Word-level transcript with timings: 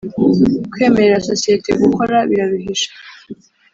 Kwemerera 0.71 1.25
sosiyeti 1.29 1.69
gukora 1.81 2.15
biraruhije. 2.29 2.87